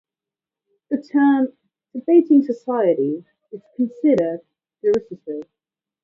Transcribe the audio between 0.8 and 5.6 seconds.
The term "debating society" is considered derisive.